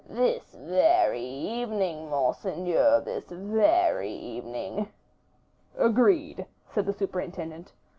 [0.09, 4.91] "This very evening, monseigneur, this very evening."
[5.77, 7.71] "Agreed," said the superintendent.